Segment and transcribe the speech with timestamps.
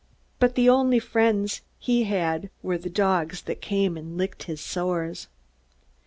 [0.39, 5.27] But the only friends he had were the dogs that came and licked his sores.